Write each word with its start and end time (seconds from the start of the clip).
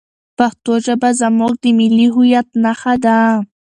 پښتو 0.37 0.73
ژبه 0.85 1.09
زموږ 1.21 1.53
د 1.63 1.65
ملي 1.77 2.07
هویت 2.13 2.47
نښه 2.63 2.93
ده. 3.03 3.17